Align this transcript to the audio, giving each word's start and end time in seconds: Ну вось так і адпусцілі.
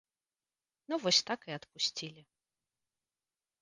Ну 0.87 0.93
вось 1.03 1.21
так 1.29 1.39
і 1.51 1.57
адпусцілі. 1.59 2.21